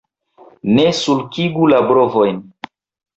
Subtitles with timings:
[0.77, 2.41] Ne sulkigu la brovojn!